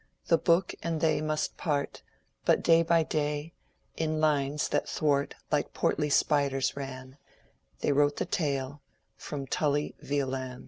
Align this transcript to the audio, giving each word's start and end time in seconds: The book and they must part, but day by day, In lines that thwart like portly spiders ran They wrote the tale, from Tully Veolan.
The 0.29 0.37
book 0.39 0.73
and 0.81 0.99
they 0.99 1.21
must 1.21 1.57
part, 1.57 2.01
but 2.43 2.63
day 2.63 2.81
by 2.81 3.03
day, 3.03 3.53
In 3.95 4.19
lines 4.19 4.69
that 4.69 4.89
thwart 4.89 5.35
like 5.51 5.75
portly 5.75 6.09
spiders 6.09 6.75
ran 6.75 7.19
They 7.81 7.91
wrote 7.91 8.15
the 8.17 8.25
tale, 8.25 8.81
from 9.15 9.45
Tully 9.45 9.93
Veolan. 10.01 10.59